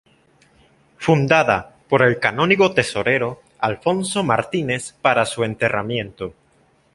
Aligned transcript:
Fundada 0.97 1.75
por 1.87 2.01
el 2.01 2.19
canónigo 2.19 2.73
tesorero 2.73 3.43
Alfonso 3.59 4.23
Martínez 4.23 4.93
para 4.99 5.27
su 5.27 5.43
enterramiento. 5.43 6.33